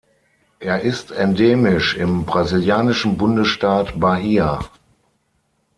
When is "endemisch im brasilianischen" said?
1.11-3.19